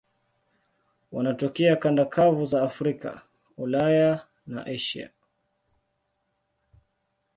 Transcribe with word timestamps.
Wanatokea 1.11 1.75
kanda 1.75 2.05
kavu 2.05 2.45
za 2.45 2.63
Afrika, 2.63 3.21
Ulaya 3.57 4.27
na 4.47 4.65
Asia. 4.65 5.09